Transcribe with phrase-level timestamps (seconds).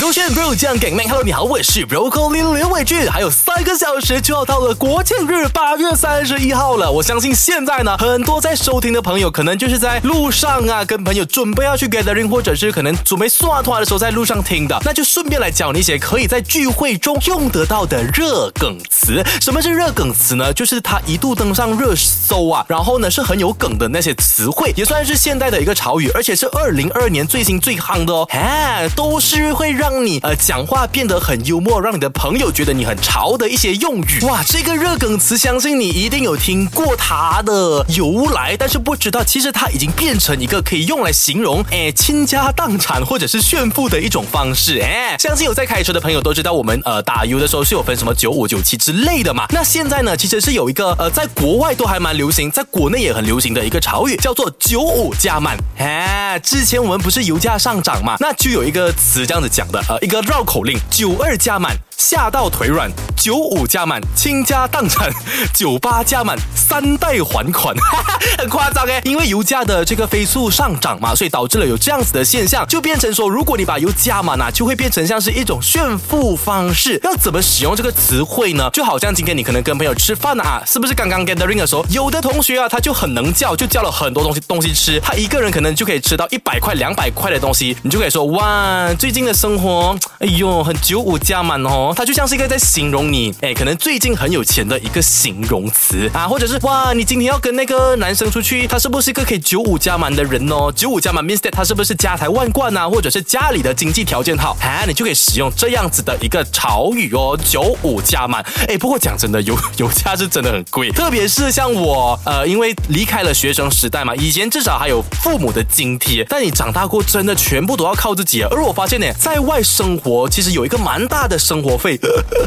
[0.00, 3.06] 勾选 Bro 酱梗妹，Hello，你好，我是 Broccoli 刘伟俊。
[3.10, 6.90] 还有三个小时就要到了国庆日，八月三十一号了。
[6.90, 14.80] 我相信现在呢，很多在收听的朋友，可能就是在路上啊，跟朋友准备要去 gathering，或者是可能准备刷团的时候在路上听的。
[14.82, 19.22] 那就顺便来教你一些可以在聚会中用得到的热梗词。
[19.42, 20.50] 什么是热梗词呢？
[20.54, 28.26] 就是它一度登上热搜啊，然后呢是很有梗的那些词汇，也算是现代的一个潮语，而且是二零二年最新最夯的哦。
[28.30, 34.20] 哎，都是会让你呃讲话变得很幽默，让你的朋友觉得你很潮的一些用语。
[34.22, 44.78] 哇，这个热梗词，相信你一定有听过它的由来，但是不知道其实它已经变成一个可以用来形容哎倾家荡产或者是炫富的一种方式。
[44.78, 49.46] 哎，相信有在开车的朋友都知道，我们呃打油的时候是有分什么九五九七之类的嘛。
[49.50, 55.58] 那现在呢，其实是有一个呃在国外都还蛮流行，在国内也很流行的一个潮语，叫做九五加满。
[55.76, 65.08] 哎，之前我们不是油价上涨嘛，那就有一个词这样子讲的，呃，一个绕口令：九二加满，吓到腿软；九五加满，倾家荡产；
[65.54, 67.76] 九八加满，三代还款。
[68.36, 77.00] 很夸张哎，因为油价的这个飞速上涨嘛，所以导致了有这样子的现象，就变成说，如果你把油加满啊，就会变成像是一种炫富方式。
[77.04, 78.68] 要怎么使用这个词汇呢？
[78.72, 91.91] 就好像今天你可能跟朋友吃饭啊，是不是刚刚 gathering 的时候，有的同学啊，他就很能叫，就叫了很多东西东西吃，他一个人可能就可以吃到一百块、两百块的东西，你就可以说哇，最近的生活，哎呦，很九五加满哦。
[91.94, 100.72] 它就像是一个在形容你，哎，可能最近很有钱的一个形容词啊，或者是哇，你今天要跟那个男生出去，他是不是一个可以九五加满的人哦？
[100.74, 104.84] 九五加满 means that 他是不是家财万贯啊，或者是家里的经济条件好啊？
[104.86, 108.44] 你就可以使用这样子的一个潮语哦，九五加满。
[108.68, 118.42] 哎，不过讲真的，油油价是真的很贵，特别是像我，呃，因为离开了学生时代嘛，以前至少还有父母的津贴，但你长大过，真的全部都要靠自己。
[118.42, 121.98] 而我发现呢，在外生活其实有一个蛮大的生活费，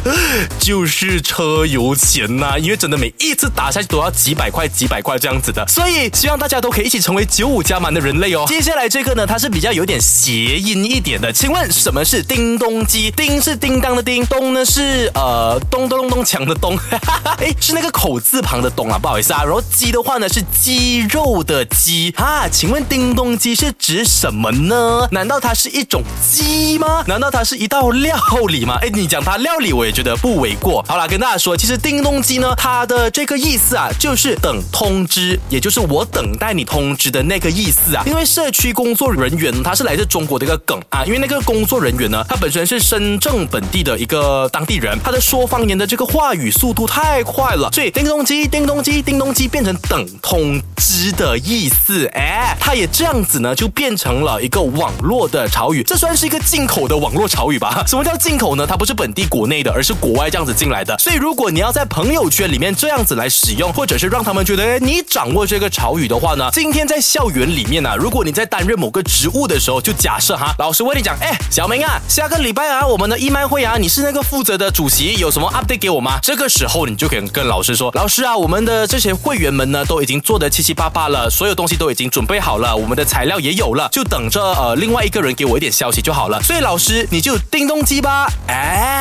[0.59, 8.45] 就是车油钱呐，因为真的每一次打下去都要几百块、几百块这样子的，所以希望大家都可以一起成为九五加满的人类哦。
[8.47, 13.12] 接下来这个呢，它是比较有点谐音一点的，请问什么是叮咚机？
[13.12, 16.78] 叮是叮当的叮，咚呢是呃咚咚咚咚锵的咚，
[17.40, 19.44] 哎是那个口字旁的咚啊，不好意思啊。
[19.44, 25.07] 然后鸡的话呢是鸡肉的鸡啊，请问叮咚鸡是指什么呢？
[25.12, 27.03] 难道它是一种鸡吗？
[27.07, 28.16] 难道它是一道料
[28.47, 28.78] 理吗？
[28.81, 30.83] 哎，你讲它料理，我也觉得不为过。
[30.87, 38.03] 好啦，跟大家说，其实叮咚机呢，它的这个意思啊，就是等通知，也就是我等待你通知的那个意思啊。
[38.05, 52.05] 因为社区工作人员他是来自中国的一个梗啊，因为那个工作人员呢，他本身是深圳本地的一个当地人，他的说方言的这个话语速度太快了，所以叮咚机、叮咚机、叮咚机变成等通知的意思。
[52.13, 57.83] 哎，它也这样子呢，就变成了一个网络的潮语，这算是一个进口的网络潮语吧？
[57.87, 58.65] 什么叫进口呢？
[58.67, 60.97] 它不是本本地国内的，而是国外这样子进来的。
[60.97, 76.17] 所以如果你要在朋友圈里面这样子来使用，或者是让他们觉得哎你掌握这个潮语的话呢，今天在校园里面呢，如果你在担任某个职务的时候，就假设哈，老师问你讲，哎，小明啊，下个礼拜啊，我们的义卖会啊，你是那个负责的主席，有什么 update 给我吗？
[76.23, 86.41] 这个时候你就可以跟老师说，老师啊，我们的这些会员们呢，都已经做得七七八八了，所有东西都已经准备好了，我们的材料也有了，就等着呃另外一个人给我一点消息就好了。
[86.41, 88.94] 所以老师你就叮咚机吧，哎，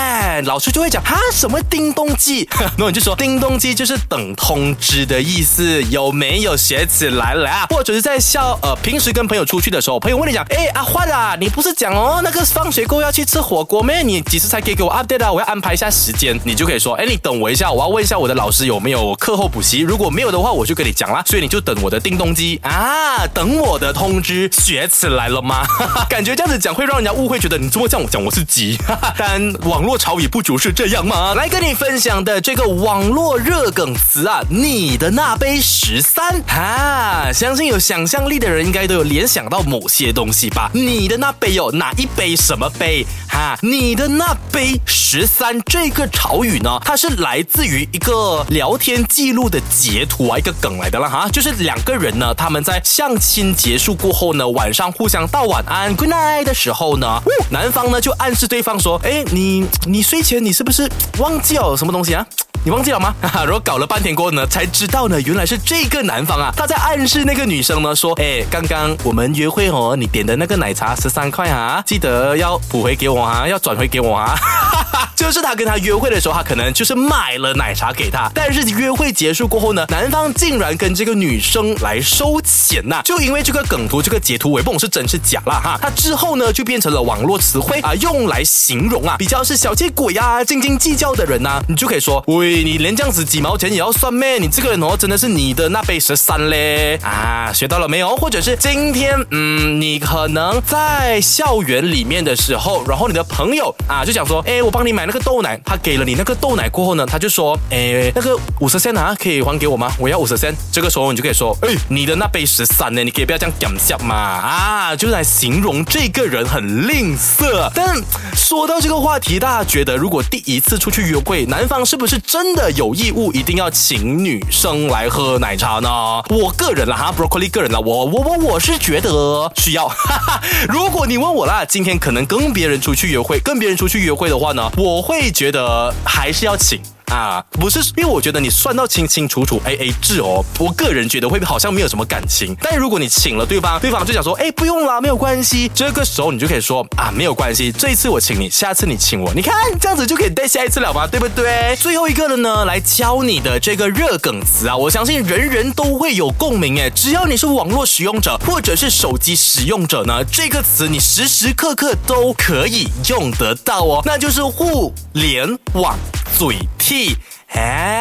[0.44, 7.66] 老师就会讲哈什么叮咚机， 那你就说叮咚机就是等通知的意思，有没有学起来了啊？
[7.71, 14.03] 或者是在校呃平时跟朋友出去的时候，朋友问你讲，哎阿焕啊，你不是讲哦那个放学过后要去吃火锅咩？
[14.03, 15.32] 你几时才可以给我 update 啊？
[15.32, 21.22] 我要安排一下时间，你就可以说，哎你等我一下，我要问一下我的老师有没有课后补习，如果没有的话，我就跟你讲啦。
[21.26, 25.65] 所以你就等我的叮咚机啊，等我的通知，学起来了吗？
[26.09, 28.76] 感觉这样子讲会让人家误会，觉得你这么这样我讲我是急。
[29.16, 31.34] 但网网络潮语不就是这样吗？
[31.34, 40.70] 来跟你分享的这个网络热梗词啊，你的那杯十三哈，相信有想象力的人应该都有联想到某些东西吧？
[40.73, 43.58] 你的那杯有哪一杯什么杯哈？
[43.61, 57.20] 你的那杯十三这个潮语呢，它是来自于一个聊天记录的截图啊，一个梗来的啦哈，就是两个人呢，他们在相亲结束过后呢，晚上互相道晚安 good night 的时候呢，
[57.50, 62.25] 男方呢就暗示对方说，哎，你你睡前你是不是忘记了什么东西啊？
[62.65, 63.15] 你忘记了吗？
[63.21, 74.35] 哈 哈然后搞了半天过后呢，才知道呢，原来是这个男方啊，他在暗示那个女生呢，说，哎，刚刚我们约会哦，你点的那个奶茶十三块啊，记得要补回给我啊，要转回给我啊。
[75.25, 85.79] 就是他跟他约会的时候，他可能就是买了奶茶给他，但是约会结束过后呢，男方竟然跟这个女生来收钱呐，就因为这个梗图，这个截图我也不懂是真是假了哈。
[85.81, 94.37] 他之后呢，就变成了网络词汇啊，用来形容啊，比较是小气鬼啊，斤斤计较的人呐，你就可以说，喂，你连这样子几毛钱也要算咩？
[94.38, 98.15] 你这个人哦，真的是你的那杯十三嘞啊，学到了没有？
[98.17, 109.93] 或者是今天，嗯，你可能在校园里面的时候，然后你的朋友啊，就想说，哎，我帮你买那个豆奶，他给了你那个豆奶过后呢，他就说，哎，那个五十仙啊，可以还给我吗？
[109.99, 110.52] 我要五十仙。
[110.72, 113.05] 这个时候你就可以说，哎，你的那杯十三呢？
[113.05, 117.70] 你可以不要这样讲笑嘛啊，就是来形容这个人很吝啬。
[117.75, 117.96] 但
[118.34, 125.88] 说到这个话题，大家觉得如果第一次出去约会，男方是不是真的有义务一定要请女生来喝奶茶呢？
[126.31, 129.87] 我个人啦哈，Broccoli 个人啦，我我我我是觉得需要。
[129.87, 136.81] 哈哈 如果你问我啦，今天可能跟别人出去约会，跟别人出去约会的话呢，我会觉得还是要请。
[137.14, 140.44] 啊，不是，因为我觉得你算到清清楚楚，A A 制哦。
[140.58, 145.70] 我个人觉得会好像没有什么感情，但如果你请了对方，对方就想说，哎，不用啦，没有关系。
[145.72, 151.76] 这个时候你就可以说啊，没有关系，这一次我请你，下次你请我，你看这样子就可以带下一次了吧，对不对？
[151.76, 165.96] 最后一个的呢，来教你的这个热梗词啊，我相信人人都会有共鸣哎，只要你是网络使用者或者是手机使用者呢，这个词你时时刻刻都可以用得到哦，那就是互联网。
[166.36, 167.16] 嘴替。
[167.55, 168.01] 哎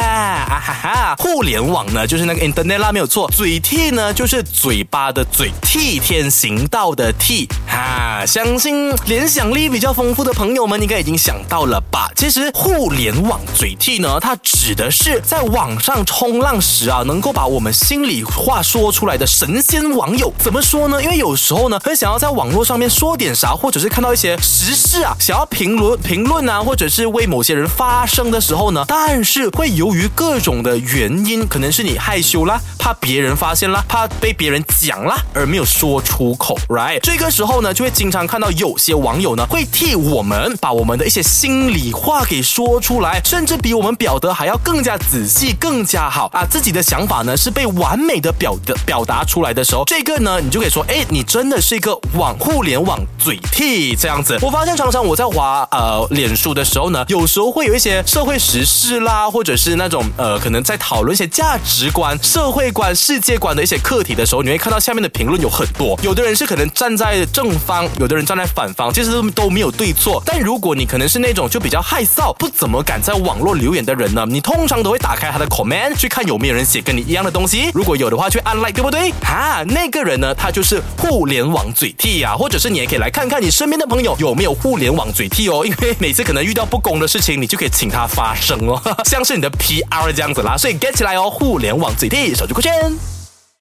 [0.50, 1.16] 啊哈哈！
[1.18, 3.30] 互联网呢，就是那个 internet 啦，没有错。
[3.30, 7.48] 嘴替呢，就是嘴巴的嘴，替天行道的替。
[7.68, 12.10] 哈，相信联想力比较丰富的朋友们应该已经想到了吧？
[12.16, 20.34] 其实互联网嘴替呢，它指的是在网上冲浪时啊，能够把我们心里话说出来的神仙网友。
[20.40, 21.02] 怎么说呢？
[21.02, 29.43] 因为有时候呢，很想要在网络上面说点啥，或者是看到一些时事啊，想要评论评论啊，或者是为某些人发声的时候呢，但是。
[29.52, 37.00] 会由于各种的原因，可能是你害羞啦，怕别人发现啦，怕被别人讲啦，而没有说出口，right？
[37.02, 46.46] 这个时候呢，就会经常看到有些网友呢，会替我们把我们的一些心里话给说出来，甚至比我们表达还要更加仔细、更加好啊！
[46.50, 54.38] 自己的想法呢，是被完美的表的表达出来的时候，这个呢，你就可以说，哎，你真的是一个网互联网嘴替这样子。
[54.42, 59.23] 我发现常常我在滑呃脸书的时候呢，有时候会有一些社会时事啦。
[59.30, 66.00] 或者是那种呃，可能在讨论一些价值观、社会观、世界观的一些课题的时候，你会看到下面的评论有很多。
[66.02, 70.22] 有的人是可能站在正方，有的人站在反方，其实都没有对错。
[70.26, 77.70] 但如果你可能是那种就比较害臊、不怎么敢在网络留言的人呢，你通常都会打开他的 comment 去看有没有人写跟你一样的东西。
[77.74, 79.12] 如果有的话，去按 like，对不对？
[79.22, 82.36] 哈，那个人呢，他就是互联网嘴替啊。
[82.36, 88.82] 或者是你也可以来看看你身边的朋友有没有互联网嘴替哦，因为每次可能遇到不公的事情，你就可以请他发声哦。
[89.14, 91.30] 像是你的 PR 这样子啦，所以 get 起来哦！
[91.30, 93.23] 互联网嘴替，手机快圈。